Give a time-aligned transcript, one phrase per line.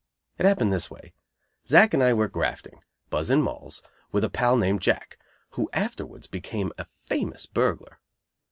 [0.39, 1.13] It happened this way.
[1.67, 5.19] Zack and I were grafting, buzzing Molls, with a pal named Jack,
[5.51, 7.99] who afterwards became a famous burglar.